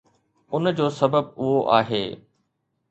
ان 0.53 0.71
جو 0.79 0.89
سبب 1.01 1.25
اهو 1.39 1.57
آهي 1.79 2.05